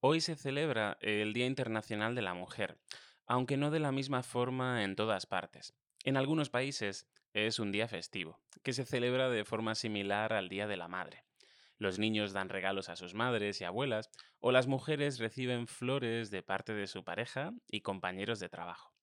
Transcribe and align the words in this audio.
Hoy 0.00 0.20
se 0.20 0.36
celebra 0.36 0.96
el 1.00 1.32
Día 1.32 1.46
Internacional 1.46 2.14
de 2.14 2.22
la 2.22 2.32
Mujer, 2.32 2.78
aunque 3.26 3.56
no 3.56 3.72
de 3.72 3.80
la 3.80 3.90
misma 3.90 4.22
forma 4.22 4.84
en 4.84 4.94
todas 4.94 5.26
partes. 5.26 5.74
En 6.04 6.16
algunos 6.16 6.50
países 6.50 7.08
es 7.32 7.58
un 7.58 7.72
día 7.72 7.88
festivo, 7.88 8.38
que 8.62 8.72
se 8.72 8.84
celebra 8.84 9.28
de 9.28 9.44
forma 9.44 9.74
similar 9.74 10.32
al 10.32 10.48
Día 10.48 10.68
de 10.68 10.76
la 10.76 10.86
Madre. 10.86 11.24
Los 11.78 11.98
niños 11.98 12.32
dan 12.32 12.48
regalos 12.48 12.88
a 12.88 12.94
sus 12.94 13.14
madres 13.14 13.60
y 13.60 13.64
abuelas, 13.64 14.08
o 14.38 14.52
las 14.52 14.68
mujeres 14.68 15.18
reciben 15.18 15.66
flores 15.66 16.30
de 16.30 16.44
parte 16.44 16.74
de 16.74 16.86
su 16.86 17.02
pareja 17.02 17.52
y 17.66 17.80
compañeros 17.80 18.38
de 18.38 18.48
trabajo. 18.48 18.94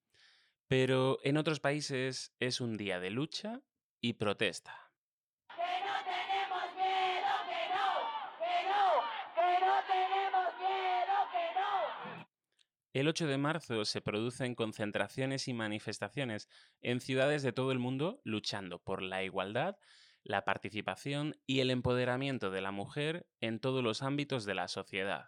Pero 0.69 1.19
en 1.23 1.35
otros 1.35 1.59
países 1.59 2.33
es 2.39 2.61
un 2.61 2.77
día 2.77 3.01
de 3.01 3.09
lucha 3.09 3.59
y 3.99 4.13
protesta. 4.13 4.84
El 12.95 13.09
8 13.09 13.27
de 13.27 13.37
marzo 13.37 13.83
se 13.83 13.99
producen 13.99 14.55
concentraciones 14.55 15.49
y 15.49 15.53
manifestaciones 15.53 16.47
en 16.81 17.01
ciudades 17.01 17.43
de 17.43 17.51
todo 17.51 17.73
el 17.73 17.77
mundo 17.77 18.21
luchando 18.23 18.79
por 18.79 19.01
la 19.01 19.21
igualdad, 19.21 19.75
la 20.23 20.45
participación 20.45 21.35
y 21.45 21.59
el 21.59 21.71
empoderamiento 21.71 22.51
de 22.51 22.61
la 22.61 22.71
mujer 22.71 23.27
en 23.41 23.59
todos 23.59 23.83
los 23.83 24.01
ámbitos 24.01 24.45
de 24.45 24.55
la 24.55 24.69
sociedad. 24.69 25.25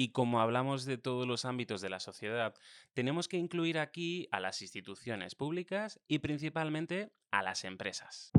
Y 0.00 0.10
como 0.10 0.40
hablamos 0.40 0.84
de 0.84 0.96
todos 0.96 1.26
los 1.26 1.44
ámbitos 1.44 1.80
de 1.80 1.90
la 1.90 1.98
sociedad, 1.98 2.54
tenemos 2.94 3.26
que 3.26 3.36
incluir 3.36 3.80
aquí 3.80 4.28
a 4.30 4.38
las 4.38 4.62
instituciones 4.62 5.34
públicas 5.34 5.98
y 6.06 6.20
principalmente 6.20 7.10
a 7.32 7.42
las 7.42 7.64
empresas. 7.64 8.30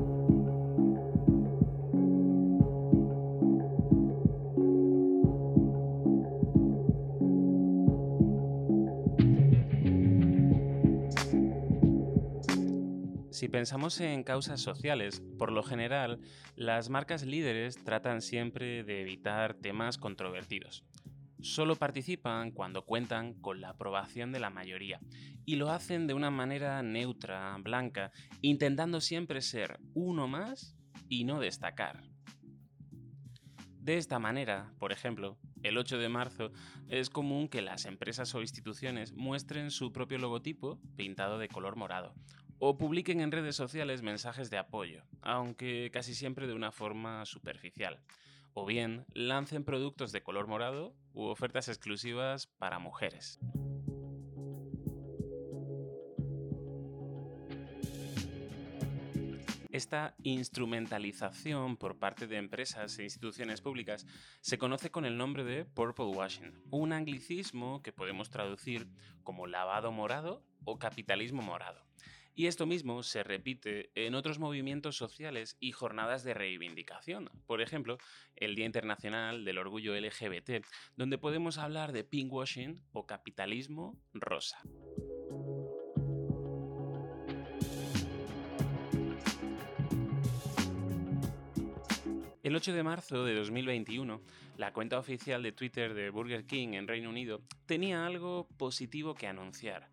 Si 13.31 13.49
pensamos 13.49 13.99
en 13.99 14.23
causas 14.23 14.61
sociales, 14.61 15.21
por 15.37 15.51
lo 15.51 15.63
general, 15.63 16.21
las 16.55 16.89
marcas 16.89 17.23
líderes 17.23 17.83
tratan 17.83 18.21
siempre 18.21 18.85
de 18.85 19.01
evitar 19.01 19.55
temas 19.55 19.97
controvertidos 19.97 20.85
solo 21.41 21.75
participan 21.75 22.51
cuando 22.51 22.85
cuentan 22.85 23.33
con 23.33 23.61
la 23.61 23.69
aprobación 23.69 24.31
de 24.31 24.39
la 24.39 24.49
mayoría 24.49 24.99
y 25.45 25.55
lo 25.55 25.71
hacen 25.71 26.07
de 26.07 26.13
una 26.13 26.31
manera 26.31 26.81
neutra, 26.83 27.55
blanca, 27.59 28.11
intentando 28.41 29.01
siempre 29.01 29.41
ser 29.41 29.79
uno 29.93 30.27
más 30.27 30.75
y 31.07 31.23
no 31.23 31.39
destacar. 31.39 32.03
De 33.79 33.97
esta 33.97 34.19
manera, 34.19 34.73
por 34.77 34.91
ejemplo, 34.91 35.37
el 35.63 35.77
8 35.77 35.97
de 35.97 36.09
marzo 36.09 36.51
es 36.89 37.09
común 37.09 37.47
que 37.47 37.61
las 37.61 37.85
empresas 37.85 38.35
o 38.35 38.41
instituciones 38.41 39.13
muestren 39.13 39.71
su 39.71 39.91
propio 39.91 40.19
logotipo 40.19 40.79
pintado 40.95 41.39
de 41.39 41.47
color 41.47 41.75
morado 41.75 42.13
o 42.59 42.77
publiquen 42.77 43.21
en 43.21 43.31
redes 43.31 43.55
sociales 43.55 44.01
mensajes 44.01 44.49
de 44.49 44.57
apoyo, 44.57 45.03
aunque 45.21 45.89
casi 45.91 46.13
siempre 46.13 46.45
de 46.45 46.53
una 46.53 46.71
forma 46.71 47.25
superficial 47.25 48.03
o 48.53 48.65
bien 48.65 49.05
lancen 49.13 49.63
productos 49.63 50.11
de 50.11 50.21
color 50.21 50.47
morado 50.47 50.93
u 51.19 51.25
ofertas 51.27 51.67
exclusivas 51.67 52.47
para 52.47 52.79
mujeres. 52.79 53.39
Esta 59.69 60.15
instrumentalización 60.23 61.77
por 61.77 61.99
parte 61.99 62.25
de 62.25 62.37
empresas 62.37 62.97
e 62.99 63.03
instituciones 63.03 63.61
públicas 63.61 64.07
se 64.41 64.57
conoce 64.57 64.91
con 64.91 65.05
el 65.05 65.17
nombre 65.17 65.43
de 65.43 65.65
purple 65.65 66.05
washing, 66.05 66.53
un 66.71 66.93
anglicismo 66.93 67.81
que 67.83 67.91
podemos 67.91 68.29
traducir 68.29 68.87
como 69.23 69.45
lavado 69.45 69.91
morado 69.91 70.41
o 70.63 70.79
capitalismo 70.79 71.41
morado. 71.41 71.88
Y 72.39 72.47
esto 72.47 72.65
mismo 72.65 73.03
se 73.03 73.21
repite 73.21 73.91
en 73.95 74.15
otros 74.15 74.39
movimientos 74.39 74.95
sociales 74.95 75.57
y 75.59 75.73
jornadas 75.73 76.23
de 76.23 76.33
reivindicación. 76.33 77.29
Por 77.45 77.59
ejemplo, 77.59 77.97
el 78.37 78.55
Día 78.55 78.65
Internacional 78.65 79.43
del 79.43 79.57
Orgullo 79.57 79.93
LGBT, 79.93 80.65
donde 80.95 81.17
podemos 81.17 81.57
hablar 81.57 81.91
de 81.91 82.05
pinkwashing 82.05 82.81
o 82.93 83.05
capitalismo 83.05 83.99
rosa. 84.13 84.61
El 92.41 92.55
8 92.55 92.71
de 92.71 92.83
marzo 92.83 93.25
de 93.25 93.35
2021, 93.35 94.21
la 94.55 94.71
cuenta 94.71 94.97
oficial 94.97 95.43
de 95.43 95.51
Twitter 95.51 95.93
de 95.93 96.09
Burger 96.09 96.45
King 96.45 96.69
en 96.69 96.87
Reino 96.87 97.09
Unido 97.09 97.41
tenía 97.65 98.05
algo 98.05 98.47
positivo 98.57 99.13
que 99.13 99.27
anunciar 99.27 99.89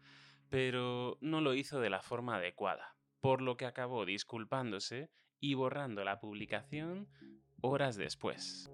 pero 0.49 1.19
no 1.21 1.41
lo 1.41 1.55
hizo 1.55 1.81
de 1.81 1.91
la 1.91 2.03
forma 2.03 2.37
adecuada, 2.37 2.97
por 3.21 3.43
lo 3.43 3.57
que 3.57 3.67
acabó 3.67 4.05
disculpándose 4.05 5.11
y 5.41 5.55
borrando 5.55 6.05
la 6.05 6.19
publicación 6.21 7.09
horas 7.61 7.97
después. 7.97 8.71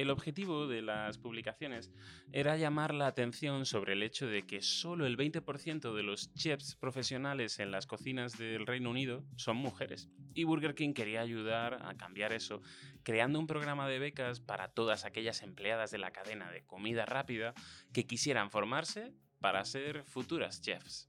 El 0.00 0.08
objetivo 0.08 0.66
de 0.66 0.80
las 0.80 1.18
publicaciones 1.18 1.92
era 2.32 2.56
llamar 2.56 2.94
la 2.94 3.06
atención 3.06 3.66
sobre 3.66 3.92
el 3.92 4.02
hecho 4.02 4.26
de 4.26 4.46
que 4.46 4.62
solo 4.62 5.04
el 5.04 5.18
20% 5.18 5.94
de 5.94 6.02
los 6.02 6.32
chefs 6.32 6.74
profesionales 6.74 7.58
en 7.58 7.70
las 7.70 7.86
cocinas 7.86 8.38
del 8.38 8.66
Reino 8.66 8.88
Unido 8.88 9.24
son 9.36 9.58
mujeres. 9.58 10.08
Y 10.34 10.44
Burger 10.44 10.74
King 10.74 10.92
quería 10.92 11.20
ayudar 11.20 11.86
a 11.86 11.94
cambiar 11.94 12.32
eso, 12.32 12.62
creando 13.02 13.38
un 13.38 13.46
programa 13.46 13.88
de 13.88 13.98
becas 13.98 14.40
para 14.40 14.68
todas 14.68 15.04
aquellas 15.04 15.42
empleadas 15.42 15.90
de 15.90 15.98
la 15.98 16.12
cadena 16.12 16.50
de 16.50 16.62
comida 16.62 17.06
rápida 17.06 17.54
que 17.92 18.06
quisieran 18.06 18.50
formarse 18.50 19.12
para 19.40 19.64
ser 19.64 20.04
futuras 20.04 20.60
chefs. 20.60 21.08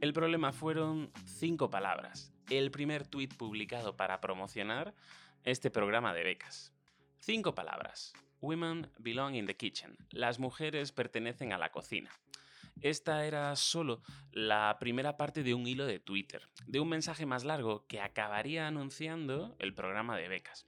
El 0.00 0.12
problema 0.12 0.52
fueron 0.52 1.12
cinco 1.26 1.68
palabras. 1.68 2.32
El 2.48 2.70
primer 2.70 3.06
tuit 3.06 3.36
publicado 3.36 3.96
para 3.96 4.20
promocionar 4.20 4.94
este 5.44 5.70
programa 5.70 6.14
de 6.14 6.24
becas. 6.24 6.72
Cinco 7.18 7.54
palabras. 7.54 8.14
Women 8.40 8.90
belong 8.98 9.34
in 9.34 9.46
the 9.46 9.56
kitchen. 9.56 9.98
Las 10.10 10.38
mujeres 10.38 10.92
pertenecen 10.92 11.52
a 11.52 11.58
la 11.58 11.70
cocina. 11.70 12.10
Esta 12.82 13.26
era 13.26 13.54
solo 13.56 14.02
la 14.32 14.76
primera 14.80 15.16
parte 15.16 15.42
de 15.42 15.54
un 15.54 15.66
hilo 15.66 15.86
de 15.86 16.00
Twitter, 16.00 16.48
de 16.66 16.80
un 16.80 16.88
mensaje 16.88 17.26
más 17.26 17.44
largo 17.44 17.86
que 17.86 18.00
acabaría 18.00 18.66
anunciando 18.66 19.54
el 19.58 19.74
programa 19.74 20.16
de 20.16 20.28
becas. 20.28 20.66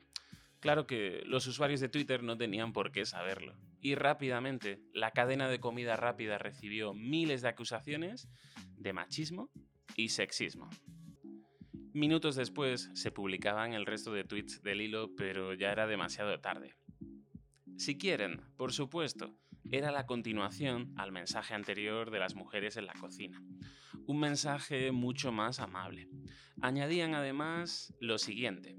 Claro 0.60 0.86
que 0.86 1.22
los 1.26 1.46
usuarios 1.46 1.80
de 1.80 1.88
Twitter 1.88 2.22
no 2.22 2.36
tenían 2.36 2.72
por 2.72 2.92
qué 2.92 3.04
saberlo. 3.04 3.56
Y 3.80 3.96
rápidamente, 3.96 4.80
la 4.92 5.10
cadena 5.10 5.48
de 5.48 5.58
comida 5.58 5.96
rápida 5.96 6.38
recibió 6.38 6.94
miles 6.94 7.42
de 7.42 7.48
acusaciones 7.48 8.28
de 8.76 8.92
machismo 8.92 9.50
y 9.96 10.10
sexismo. 10.10 10.70
Minutos 11.94 12.36
después 12.36 12.90
se 12.94 13.10
publicaban 13.10 13.72
el 13.72 13.86
resto 13.86 14.12
de 14.12 14.24
tweets 14.24 14.62
del 14.62 14.82
hilo, 14.82 15.14
pero 15.16 15.52
ya 15.52 15.72
era 15.72 15.86
demasiado 15.86 16.38
tarde. 16.40 16.76
Si 17.76 17.98
quieren, 17.98 18.40
por 18.56 18.72
supuesto, 18.72 19.34
era 19.70 19.90
la 19.90 20.06
continuación 20.06 20.92
al 20.96 21.12
mensaje 21.12 21.54
anterior 21.54 22.10
de 22.10 22.18
las 22.18 22.34
mujeres 22.34 22.76
en 22.76 22.86
la 22.86 22.94
cocina. 22.94 23.42
Un 24.06 24.18
mensaje 24.18 24.92
mucho 24.92 25.32
más 25.32 25.60
amable. 25.60 26.08
Añadían 26.60 27.14
además 27.14 27.94
lo 28.00 28.18
siguiente. 28.18 28.76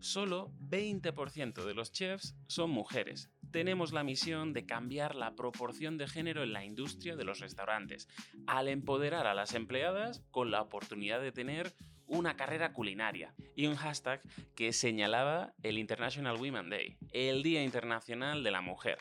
Solo 0.00 0.52
20% 0.60 1.64
de 1.64 1.74
los 1.74 1.92
chefs 1.92 2.36
son 2.46 2.70
mujeres. 2.70 3.30
Tenemos 3.50 3.92
la 3.92 4.04
misión 4.04 4.52
de 4.52 4.66
cambiar 4.66 5.14
la 5.14 5.34
proporción 5.34 5.96
de 5.96 6.08
género 6.08 6.42
en 6.42 6.52
la 6.52 6.64
industria 6.64 7.16
de 7.16 7.24
los 7.24 7.40
restaurantes, 7.40 8.08
al 8.46 8.68
empoderar 8.68 9.26
a 9.26 9.34
las 9.34 9.54
empleadas 9.54 10.22
con 10.30 10.50
la 10.50 10.60
oportunidad 10.60 11.20
de 11.22 11.32
tener 11.32 11.72
una 12.06 12.36
carrera 12.36 12.72
culinaria 12.72 13.34
y 13.56 13.66
un 13.66 13.76
hashtag 13.76 14.20
que 14.54 14.72
señalaba 14.72 15.54
el 15.62 15.78
International 15.78 16.36
Women 16.36 16.68
Day, 16.68 16.98
el 17.12 17.42
Día 17.42 17.62
Internacional 17.64 18.42
de 18.42 18.50
la 18.50 18.60
Mujer. 18.60 18.98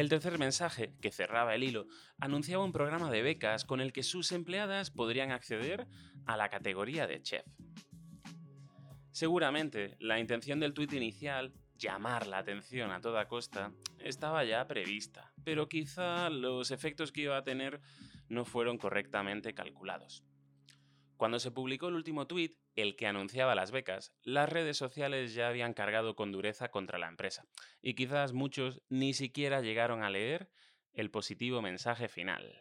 El 0.00 0.08
tercer 0.08 0.38
mensaje, 0.38 0.94
que 1.02 1.12
cerraba 1.12 1.54
el 1.54 1.62
hilo, 1.62 1.86
anunciaba 2.20 2.64
un 2.64 2.72
programa 2.72 3.10
de 3.10 3.20
becas 3.20 3.66
con 3.66 3.82
el 3.82 3.92
que 3.92 4.02
sus 4.02 4.32
empleadas 4.32 4.90
podrían 4.90 5.30
acceder 5.30 5.86
a 6.24 6.38
la 6.38 6.48
categoría 6.48 7.06
de 7.06 7.20
chef. 7.20 7.44
Seguramente, 9.10 9.98
la 10.00 10.18
intención 10.18 10.58
del 10.58 10.72
tuit 10.72 10.94
inicial 10.94 11.52
llamar 11.76 12.28
la 12.28 12.38
atención 12.38 12.92
a 12.92 13.02
toda 13.02 13.28
costa 13.28 13.74
estaba 13.98 14.42
ya 14.44 14.66
prevista, 14.66 15.34
pero 15.44 15.68
quizá 15.68 16.30
los 16.30 16.70
efectos 16.70 17.12
que 17.12 17.20
iba 17.20 17.36
a 17.36 17.44
tener 17.44 17.82
no 18.30 18.46
fueron 18.46 18.78
correctamente 18.78 19.52
calculados. 19.52 20.24
Cuando 21.20 21.38
se 21.38 21.50
publicó 21.50 21.88
el 21.88 21.96
último 21.96 22.26
tuit, 22.26 22.56
el 22.76 22.96
que 22.96 23.06
anunciaba 23.06 23.54
las 23.54 23.72
becas, 23.72 24.14
las 24.22 24.48
redes 24.48 24.78
sociales 24.78 25.34
ya 25.34 25.48
habían 25.48 25.74
cargado 25.74 26.16
con 26.16 26.32
dureza 26.32 26.70
contra 26.70 26.98
la 26.98 27.08
empresa, 27.08 27.44
y 27.82 27.92
quizás 27.92 28.32
muchos 28.32 28.80
ni 28.88 29.12
siquiera 29.12 29.60
llegaron 29.60 30.02
a 30.02 30.08
leer 30.08 30.48
el 30.94 31.10
positivo 31.10 31.60
mensaje 31.60 32.08
final. 32.08 32.58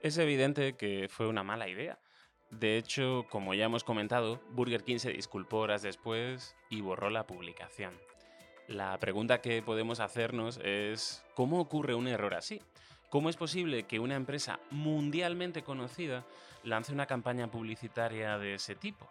Es 0.00 0.18
evidente 0.18 0.76
que 0.76 1.08
fue 1.08 1.26
una 1.26 1.42
mala 1.42 1.68
idea. 1.68 1.98
De 2.60 2.78
hecho, 2.78 3.26
como 3.30 3.52
ya 3.52 3.64
hemos 3.64 3.82
comentado, 3.82 4.40
Burger 4.50 4.84
King 4.84 4.98
se 4.98 5.12
disculpó 5.12 5.58
horas 5.58 5.82
después 5.82 6.54
y 6.70 6.82
borró 6.82 7.10
la 7.10 7.26
publicación. 7.26 7.94
La 8.68 8.96
pregunta 8.98 9.40
que 9.40 9.60
podemos 9.60 9.98
hacernos 9.98 10.58
es, 10.62 11.24
¿cómo 11.34 11.60
ocurre 11.60 11.94
un 11.94 12.06
error 12.06 12.34
así? 12.34 12.62
¿Cómo 13.10 13.28
es 13.28 13.36
posible 13.36 13.84
que 13.84 13.98
una 13.98 14.14
empresa 14.14 14.60
mundialmente 14.70 15.62
conocida 15.62 16.24
lance 16.62 16.92
una 16.92 17.06
campaña 17.06 17.50
publicitaria 17.50 18.38
de 18.38 18.54
ese 18.54 18.76
tipo? 18.76 19.10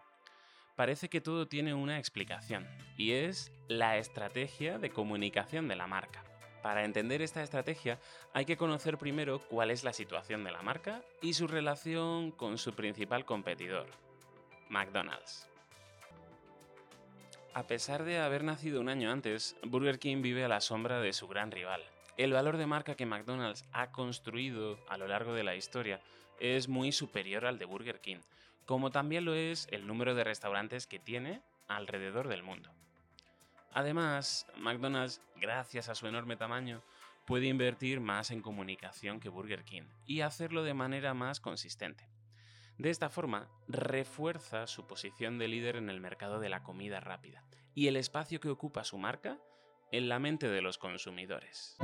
Parece 0.75 1.09
que 1.09 1.21
todo 1.21 1.47
tiene 1.47 1.73
una 1.73 1.99
explicación, 1.99 2.65
y 2.97 3.11
es 3.11 3.51
la 3.67 3.97
estrategia 3.97 4.79
de 4.79 4.89
comunicación 4.89 5.67
de 5.67 5.75
la 5.75 5.85
marca. 5.85 6.23
Para 6.63 6.85
entender 6.85 7.21
esta 7.21 7.43
estrategia 7.43 7.99
hay 8.33 8.45
que 8.45 8.55
conocer 8.55 8.97
primero 8.97 9.39
cuál 9.49 9.69
es 9.69 9.83
la 9.83 9.91
situación 9.91 10.45
de 10.45 10.51
la 10.51 10.61
marca 10.61 11.03
y 11.21 11.33
su 11.33 11.45
relación 11.45 12.31
con 12.31 12.57
su 12.57 12.73
principal 12.73 13.25
competidor, 13.25 13.85
McDonald's. 14.69 15.49
A 17.53 17.67
pesar 17.67 18.05
de 18.05 18.17
haber 18.19 18.45
nacido 18.45 18.79
un 18.79 18.87
año 18.87 19.11
antes, 19.11 19.57
Burger 19.63 19.99
King 19.99 20.21
vive 20.21 20.45
a 20.45 20.47
la 20.47 20.61
sombra 20.61 21.01
de 21.01 21.11
su 21.11 21.27
gran 21.27 21.51
rival. 21.51 21.83
El 22.15 22.31
valor 22.31 22.55
de 22.55 22.65
marca 22.65 22.95
que 22.95 23.05
McDonald's 23.05 23.65
ha 23.73 23.91
construido 23.91 24.79
a 24.87 24.97
lo 24.97 25.07
largo 25.09 25.33
de 25.33 25.43
la 25.43 25.55
historia 25.55 25.99
es 26.39 26.69
muy 26.69 26.93
superior 26.93 27.45
al 27.45 27.59
de 27.59 27.65
Burger 27.65 27.99
King, 27.99 28.21
como 28.65 28.89
también 28.89 29.25
lo 29.25 29.33
es 29.33 29.67
el 29.69 29.85
número 29.85 30.15
de 30.15 30.23
restaurantes 30.23 30.87
que 30.87 30.99
tiene 30.99 31.41
alrededor 31.67 32.29
del 32.29 32.41
mundo. 32.41 32.71
Además, 33.73 34.45
McDonald's, 34.57 35.21
gracias 35.35 35.89
a 35.89 35.95
su 35.95 36.07
enorme 36.07 36.35
tamaño, 36.35 36.83
puede 37.25 37.47
invertir 37.47 37.99
más 37.99 38.29
en 38.31 38.41
comunicación 38.41 39.19
que 39.19 39.29
Burger 39.29 39.63
King 39.63 39.83
y 40.05 40.21
hacerlo 40.21 40.63
de 40.63 40.73
manera 40.73 41.13
más 41.13 41.39
consistente. 41.39 42.07
De 42.77 42.89
esta 42.89 43.09
forma, 43.09 43.49
refuerza 43.67 44.67
su 44.67 44.85
posición 44.85 45.37
de 45.37 45.47
líder 45.47 45.75
en 45.75 45.89
el 45.89 45.99
mercado 45.99 46.39
de 46.39 46.49
la 46.49 46.63
comida 46.63 46.99
rápida 46.99 47.43
y 47.73 47.87
el 47.87 47.95
espacio 47.95 48.39
que 48.39 48.49
ocupa 48.49 48.83
su 48.83 48.97
marca 48.97 49.39
en 49.91 50.09
la 50.09 50.19
mente 50.19 50.49
de 50.49 50.61
los 50.61 50.77
consumidores. 50.77 51.77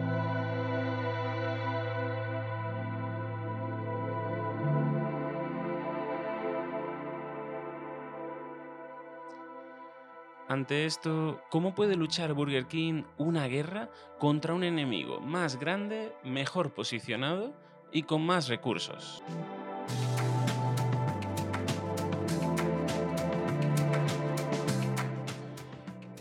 Ante 10.50 10.88
esto, 10.88 11.44
¿cómo 11.51 11.75
puede 11.75 11.96
luchar 11.96 12.34
Burger 12.34 12.66
King 12.66 13.04
una 13.19 13.46
guerra 13.46 13.92
contra 14.18 14.56
un 14.56 14.63
enemigo 14.63 15.19
más 15.19 15.60
grande, 15.60 16.12
mejor 16.24 16.74
posicionado 16.74 17.54
y 17.92 18.01
con 18.01 18.25
más 18.25 18.48
recursos? 18.48 19.22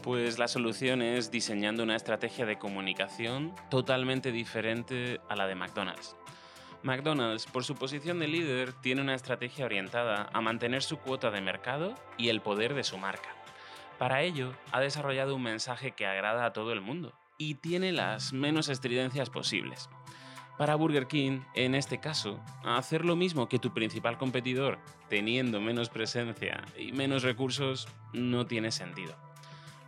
Pues 0.03 0.39
la 0.39 0.47
solución 0.47 1.01
es 1.01 1.31
diseñando 1.31 1.83
una 1.83 1.97
estrategia 1.97 2.45
de 2.45 2.59
comunicación 2.59 3.55
totalmente 3.71 4.31
diferente 4.31 5.23
a 5.31 5.37
la 5.37 5.47
de 5.47 5.55
McDonald's. 5.55 6.17
McDonald's, 6.83 7.47
por 7.47 7.65
su 7.65 7.77
posición 7.77 8.19
de 8.19 8.29
líder, 8.29 8.75
tiene 8.75 9.01
una 9.01 9.15
estrategia 9.15 9.65
orientada 9.65 10.29
a 10.35 10.41
mantener 10.43 10.83
su 10.83 10.99
cuota 10.99 11.31
de 11.31 11.41
mercado 11.41 11.95
y 12.19 12.29
el 12.29 12.43
poder 12.43 12.75
de 12.75 12.85
su 12.85 12.99
marca. 12.99 13.38
Para 13.99 14.23
ello, 14.23 14.53
ha 14.71 14.81
desarrollado 14.81 15.35
un 15.35 15.43
mensaje 15.43 15.93
que 15.93 16.07
agrada 16.07 16.45
a 16.45 16.53
todo 16.53 16.73
el 16.73 16.81
mundo 16.81 17.13
y 17.37 17.55
tiene 17.55 17.93
las 17.93 18.33
menos 18.33 18.69
estridencias 18.69 19.29
posibles. 19.29 19.91
Para 20.57 20.75
Burger 20.75 21.07
King, 21.07 21.41
en 21.55 21.75
este 21.75 22.01
caso, 22.01 22.41
hacer 22.65 23.05
lo 23.05 23.15
mismo 23.15 23.49
que 23.49 23.61
tu 23.61 23.73
principal 23.73 24.19
competidor, 24.19 24.79
teniendo 25.09 25.61
menos 25.61 25.89
presencia 25.89 26.65
y 26.77 26.93
menos 26.93 27.23
recursos, 27.23 27.89
no 28.13 28.47
tiene 28.47 28.73
sentido. 28.73 29.17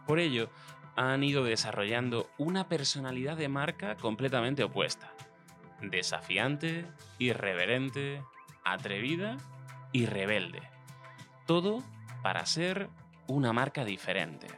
Por 0.07 0.21
ello, 0.21 0.49
han 0.97 1.25
ido 1.25 1.45
desarrollando 1.45 2.31
una 2.39 2.69
personalidad 2.69 3.37
de 3.37 3.49
marca 3.49 3.97
completamente 3.97 4.63
opuesta. 4.63 5.13
Desafiante, 5.83 6.85
irreverente, 7.19 8.23
atrevida 8.65 9.39
y 9.93 10.07
rebelde. 10.07 10.63
Todo 11.47 11.83
para 12.23 12.47
ser 12.47 12.91
una 13.31 13.53
marca 13.53 13.85
diferente. 13.85 14.49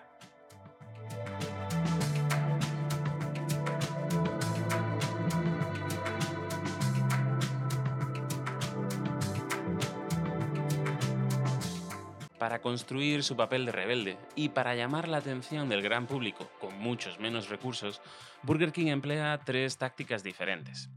Para 12.38 12.60
construir 12.60 13.22
su 13.22 13.36
papel 13.36 13.66
de 13.66 13.72
rebelde 13.72 14.16
y 14.34 14.48
para 14.48 14.75
llamar 14.75 15.06
la 15.06 15.18
atención 15.18 15.68
del 15.68 15.82
gran 15.82 16.06
público 16.06 16.50
con 16.58 16.76
muchos 16.78 17.20
menos 17.20 17.50
recursos, 17.50 18.00
Burger 18.42 18.72
King 18.72 18.86
emplea 18.86 19.38
tres 19.44 19.76
tácticas 19.76 20.22
diferentes. 20.22 20.88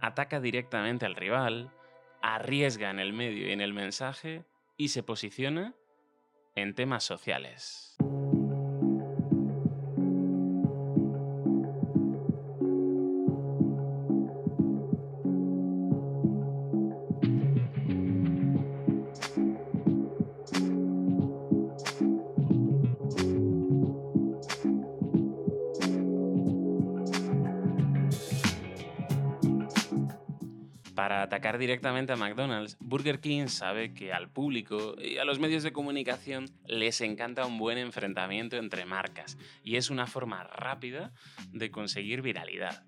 Ataca 0.00 0.40
directamente 0.40 1.04
al 1.04 1.16
rival, 1.16 1.70
arriesga 2.22 2.90
en 2.90 2.98
el 2.98 3.12
medio 3.12 3.46
y 3.46 3.52
en 3.52 3.60
el 3.60 3.74
mensaje 3.74 4.44
y 4.78 4.88
se 4.88 5.02
posiciona 5.02 5.74
en 6.54 6.74
temas 6.74 7.04
sociales. 7.04 7.96
Para 30.94 31.22
atacar 31.22 31.58
directamente 31.58 32.12
a 32.12 32.16
McDonald's, 32.16 32.76
Burger 32.78 33.18
King 33.18 33.48
sabe 33.48 33.94
que 33.94 34.12
al 34.12 34.30
público 34.30 34.94
y 34.96 35.18
a 35.18 35.24
los 35.24 35.40
medios 35.40 35.64
de 35.64 35.72
comunicación 35.72 36.46
les 36.66 37.00
encanta 37.00 37.46
un 37.46 37.58
buen 37.58 37.78
enfrentamiento 37.78 38.56
entre 38.56 38.84
marcas 38.84 39.36
y 39.64 39.74
es 39.74 39.90
una 39.90 40.06
forma 40.06 40.44
rápida 40.44 41.12
de 41.50 41.72
conseguir 41.72 42.22
viralidad. 42.22 42.84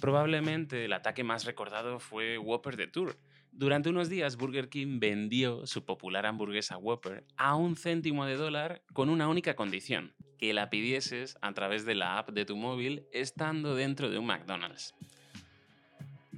Probablemente 0.00 0.86
el 0.86 0.94
ataque 0.94 1.24
más 1.24 1.44
recordado 1.44 1.98
fue 1.98 2.38
Whopper 2.38 2.76
de 2.76 2.86
Tour. 2.86 3.18
Durante 3.52 3.90
unos 3.90 4.08
días 4.08 4.36
Burger 4.36 4.70
King 4.70 4.98
vendió 4.98 5.66
su 5.66 5.84
popular 5.84 6.24
hamburguesa 6.24 6.78
Whopper 6.78 7.26
a 7.36 7.54
un 7.54 7.76
céntimo 7.76 8.24
de 8.24 8.36
dólar 8.36 8.82
con 8.94 9.10
una 9.10 9.28
única 9.28 9.56
condición, 9.56 10.14
que 10.38 10.54
la 10.54 10.70
pidieses 10.70 11.36
a 11.42 11.52
través 11.52 11.84
de 11.84 11.96
la 11.96 12.18
app 12.18 12.30
de 12.30 12.46
tu 12.46 12.56
móvil 12.56 13.06
estando 13.12 13.74
dentro 13.74 14.10
de 14.10 14.18
un 14.18 14.26
McDonald's. 14.26 14.94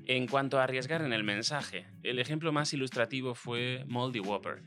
En 0.09 0.27
cuanto 0.27 0.59
a 0.59 0.65
arriesgar 0.65 1.03
en 1.03 1.13
el 1.13 1.23
mensaje, 1.23 1.87
el 2.03 2.19
ejemplo 2.19 2.51
más 2.51 2.73
ilustrativo 2.73 3.35
fue 3.35 3.85
Moldy 3.87 4.21
Whopper. 4.21 4.63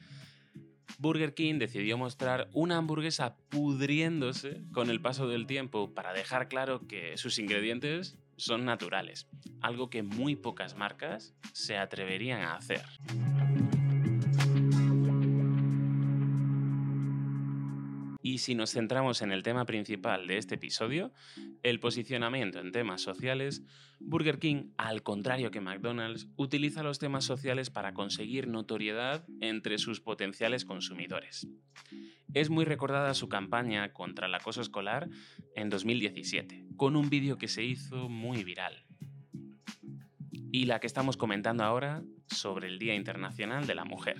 Burger 0.99 1.33
King 1.33 1.57
decidió 1.57 1.97
mostrar 1.97 2.47
una 2.53 2.77
hamburguesa 2.77 3.37
pudriéndose 3.49 4.61
con 4.71 4.91
el 4.91 5.01
paso 5.01 5.27
del 5.27 5.47
tiempo 5.47 5.95
para 5.95 6.13
dejar 6.13 6.47
claro 6.47 6.85
que 6.87 7.17
sus 7.17 7.39
ingredientes 7.39 8.19
son 8.37 8.65
naturales, 8.65 9.27
algo 9.61 9.89
que 9.89 10.03
muy 10.03 10.35
pocas 10.35 10.75
marcas 10.75 11.33
se 11.53 11.75
atreverían 11.75 12.43
a 12.43 12.53
hacer. 12.53 12.85
Y 18.21 18.37
si 18.37 18.53
nos 18.53 18.73
centramos 18.73 19.23
en 19.23 19.31
el 19.31 19.41
tema 19.41 19.65
principal 19.65 20.27
de 20.27 20.37
este 20.37 20.53
episodio, 20.53 21.11
el 21.63 21.79
posicionamiento 21.79 22.59
en 22.59 22.71
temas 22.71 23.01
sociales, 23.01 23.63
Burger 23.99 24.39
King, 24.39 24.71
al 24.77 25.03
contrario 25.03 25.51
que 25.51 25.61
McDonald's, 25.61 26.27
utiliza 26.35 26.83
los 26.83 26.99
temas 26.99 27.23
sociales 27.23 27.69
para 27.69 27.93
conseguir 27.93 28.47
notoriedad 28.47 29.25
entre 29.39 29.77
sus 29.77 30.01
potenciales 30.01 30.65
consumidores. 30.65 31.47
Es 32.33 32.49
muy 32.49 32.65
recordada 32.65 33.13
su 33.13 33.29
campaña 33.29 33.91
contra 33.93 34.27
el 34.27 34.35
acoso 34.35 34.61
escolar 34.61 35.09
en 35.55 35.69
2017, 35.69 36.65
con 36.77 36.95
un 36.95 37.09
vídeo 37.09 37.37
que 37.37 37.47
se 37.47 37.63
hizo 37.63 38.09
muy 38.09 38.43
viral. 38.43 38.85
Y 40.51 40.65
la 40.65 40.79
que 40.79 40.87
estamos 40.87 41.17
comentando 41.17 41.63
ahora 41.63 42.03
sobre 42.27 42.67
el 42.67 42.79
Día 42.79 42.95
Internacional 42.95 43.67
de 43.67 43.75
la 43.75 43.85
Mujer. 43.85 44.17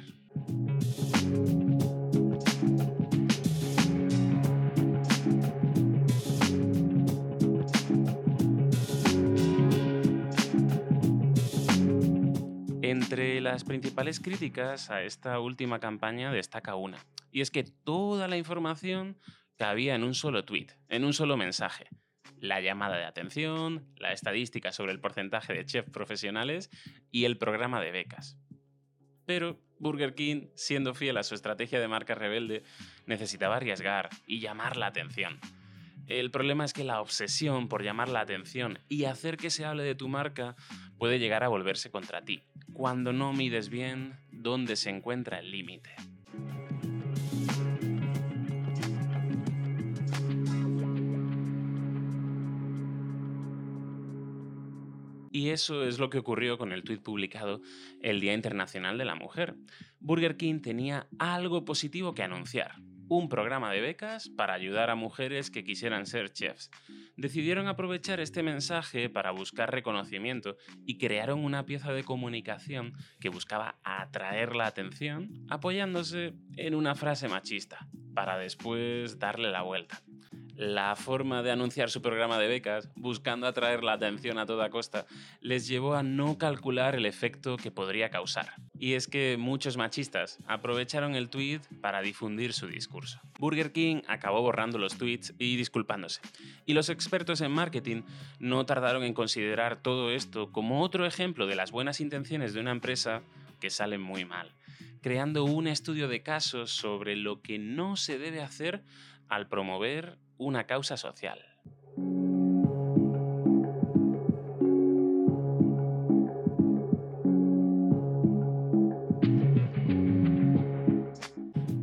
Entre 13.12 13.42
las 13.42 13.66
principales 13.66 14.22
críticas 14.22 14.90
a 14.90 15.04
esta 15.04 15.38
última 15.42 15.82
campaña 15.82 16.32
destaca 16.32 16.76
una, 16.76 16.98
y 17.30 17.42
es 17.42 17.52
que 17.52 17.66
toda 17.66 18.30
la 18.30 18.38
información 18.38 19.18
cabía 19.58 19.96
en 19.96 20.06
un 20.06 20.14
solo 20.14 20.46
tweet, 20.46 20.68
en 20.88 21.04
un 21.04 21.12
solo 21.12 21.36
mensaje. 21.36 21.90
La 22.40 22.62
llamada 22.62 22.98
de 22.98 23.04
atención, 23.04 23.86
la 23.98 24.14
estadística 24.14 24.72
sobre 24.72 24.94
el 24.94 25.02
porcentaje 25.02 25.52
de 25.52 25.66
chefs 25.66 25.90
profesionales 25.90 26.70
y 27.12 27.26
el 27.26 27.38
programa 27.38 27.82
de 27.82 27.92
becas. 27.92 28.38
Pero 29.26 29.60
Burger 29.78 30.16
King, 30.16 30.48
siendo 30.56 30.94
fiel 30.94 31.18
a 31.18 31.24
su 31.24 31.36
estrategia 31.36 31.82
de 31.82 31.90
marca 31.90 32.16
rebelde, 32.16 32.64
necesitaba 33.08 33.58
arriesgar 33.58 34.10
y 34.26 34.40
llamar 34.40 34.78
la 34.78 34.88
atención. 34.88 35.38
El 36.20 36.30
problema 36.30 36.66
es 36.66 36.74
que 36.74 36.84
la 36.84 37.00
obsesión 37.00 37.70
por 37.70 37.84
llamar 37.84 38.10
la 38.10 38.20
atención 38.20 38.80
y 38.90 39.06
hacer 39.06 39.38
que 39.38 39.50
se 39.50 39.64
hable 39.64 39.84
de 39.84 39.96
tu 39.96 40.10
marca 40.10 40.58
puede 40.98 41.20
llegar 41.20 41.42
a 41.46 41.48
volverse 41.48 41.90
contra 41.90 42.22
ti, 42.22 42.44
cuando 42.74 43.14
no 43.14 43.32
mides 43.32 43.70
bien 43.70 44.20
dónde 44.30 44.76
se 44.76 44.90
encuentra 44.90 45.40
el 45.40 45.52
límite. 45.52 45.96
Y 55.32 55.52
eso 55.52 55.86
es 55.86 55.98
lo 55.98 56.10
que 56.10 56.18
ocurrió 56.18 56.58
con 56.58 56.74
el 56.74 56.84
tuit 56.84 57.02
publicado 57.02 57.62
el 58.02 58.20
Día 58.20 58.34
Internacional 58.34 58.98
de 58.98 59.06
la 59.06 59.16
Mujer. 59.16 59.56
Burger 60.02 60.36
King 60.36 60.60
tenía 60.60 61.08
algo 61.20 61.64
positivo 61.64 62.14
que 62.14 62.24
anunciar, 62.24 62.76
un 63.12 63.28
programa 63.28 63.74
de 63.74 63.82
becas 63.82 64.30
para 64.30 64.54
ayudar 64.54 64.90
a 64.90 64.96
mujeres 64.96 65.52
que 65.52 65.66
quisieran 65.66 66.06
ser 66.06 66.32
chefs. 66.32 66.72
Decidieron 67.18 67.68
aprovechar 67.68 68.22
este 68.22 68.42
mensaje 68.42 69.10
para 69.10 69.32
buscar 69.32 69.70
reconocimiento 69.70 70.56
y 70.86 70.98
crearon 70.98 71.44
una 71.44 71.66
pieza 71.66 71.92
de 71.92 72.06
comunicación 72.06 72.94
que 73.20 73.28
buscaba 73.28 73.76
atraer 73.84 74.56
la 74.56 74.68
atención 74.68 75.46
apoyándose 75.50 76.36
en 76.56 76.74
una 76.74 76.96
frase 76.96 77.28
machista, 77.28 77.86
para 78.14 78.38
después 78.38 79.20
darle 79.20 79.52
la 79.52 79.64
vuelta 79.64 80.02
la 80.62 80.96
forma 80.96 81.42
de 81.42 81.50
anunciar 81.50 81.90
su 81.90 82.04
programa 82.04 82.38
de 82.38 82.48
becas, 82.48 82.88
buscando 82.96 83.48
atraer 83.48 83.84
la 83.84 83.94
atención 83.94 84.38
a 84.38 84.46
toda 84.46 84.70
costa, 84.70 85.08
les 85.40 85.68
llevó 85.68 85.96
a 85.96 86.04
no 86.04 86.38
calcular 86.38 86.94
el 86.94 87.08
efecto 87.08 87.58
que 87.58 87.72
podría 87.72 88.12
causar. 88.12 88.54
Y 88.78 88.94
es 88.94 89.08
que 89.08 89.38
muchos 89.40 89.76
machistas 89.76 90.38
aprovecharon 90.46 91.16
el 91.16 91.30
tweet 91.30 91.62
para 91.82 92.04
difundir 92.04 92.54
su 92.54 92.68
discurso. 92.68 93.20
Burger 93.40 93.72
King 93.72 94.04
acabó 94.08 94.44
borrando 94.44 94.78
los 94.78 95.00
tweets 95.00 95.34
y 95.40 95.56
disculpándose. 95.56 96.22
Y 96.68 96.74
los 96.74 96.90
expertos 96.90 97.42
en 97.42 97.52
marketing 97.52 98.04
no 98.38 98.64
tardaron 98.64 99.04
en 99.04 99.16
considerar 99.16 99.82
todo 99.82 100.12
esto 100.12 100.52
como 100.52 100.84
otro 100.84 101.08
ejemplo 101.08 101.48
de 101.48 101.56
las 101.56 101.72
buenas 101.72 102.00
intenciones 102.00 102.54
de 102.54 102.60
una 102.60 102.70
empresa 102.70 103.24
que 103.60 103.72
salen 103.72 104.02
muy 104.02 104.26
mal, 104.26 104.52
creando 105.02 105.44
un 105.44 105.66
estudio 105.66 106.08
de 106.08 106.22
casos 106.22 106.70
sobre 106.70 107.16
lo 107.16 107.42
que 107.42 107.58
no 107.58 107.96
se 107.96 108.20
debe 108.20 108.42
hacer 108.44 108.84
al 109.28 109.48
promover 109.48 110.20
una 110.42 110.66
causa 110.66 110.98
social. 110.98 111.40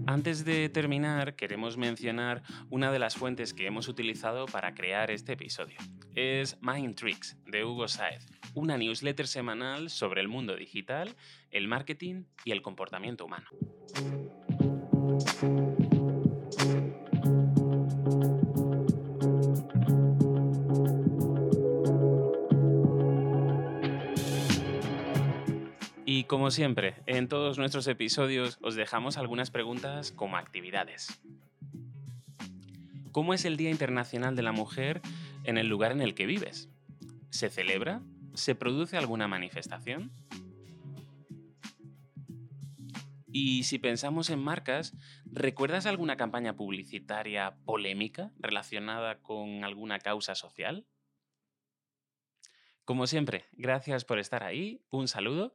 Antes 0.07 0.45
de 0.45 0.69
terminar, 0.69 1.37
queremos 1.37 1.77
mencionar 1.77 2.43
una 2.69 2.91
de 2.91 2.99
las 2.99 3.15
fuentes 3.15 3.55
que 3.55 3.67
hemos 3.67 3.87
utilizado 3.87 4.47
para 4.47 4.75
crear 4.75 5.13
este 5.13 5.35
episodio. 5.35 5.79
Es 6.17 6.59
Mind 6.61 6.97
Tricks, 6.97 7.37
de 7.47 7.65
Hugo 7.65 7.87
Saez, 7.87 8.27
una 8.55 8.77
newsletter 8.77 9.29
semanal 9.29 9.89
sobre 9.89 10.21
el 10.21 10.27
mundo 10.27 10.57
digital, 10.57 11.15
el 11.53 11.69
marketing 11.69 12.25
y 12.45 12.51
el 12.51 12.63
comportamiento 12.63 13.25
humano. 13.25 13.47
Como 26.29 26.51
siempre, 26.51 26.95
en 27.07 27.27
todos 27.27 27.59
nuestros 27.59 27.87
episodios 27.87 28.59
os 28.61 28.75
dejamos 28.77 29.17
algunas 29.17 29.51
preguntas 29.51 30.13
como 30.13 30.37
actividades. 30.37 31.21
¿Cómo 33.13 33.33
es 33.33 33.47
el 33.47 33.57
Día 33.57 33.71
Internacional 33.71 34.37
de 34.37 34.43
la 34.43 34.53
Mujer 34.53 35.01
en 35.45 35.57
el 35.57 35.69
lugar 35.69 35.91
en 35.91 36.03
el 36.03 36.15
que 36.15 36.27
vives? 36.27 36.69
¿Se 37.31 37.49
celebra? 37.49 38.03
¿Se 38.35 38.55
produce 38.55 38.99
alguna 38.99 39.27
manifestación? 39.27 40.13
Y 43.33 43.63
si 43.65 43.79
pensamos 43.79 44.29
en 44.29 44.39
marcas, 44.39 44.95
¿recuerdas 45.25 45.87
alguna 45.87 46.17
campaña 46.17 46.57
publicitaria 46.57 47.57
polémica 47.65 48.33
relacionada 48.39 49.23
con 49.23 49.65
alguna 49.65 49.99
causa 49.99 50.35
social? 50.35 50.87
Como 52.85 53.07
siempre, 53.07 53.47
gracias 53.53 54.05
por 54.05 54.19
estar 54.19 54.43
ahí, 54.43 54.83
un 54.91 55.09
saludo 55.09 55.55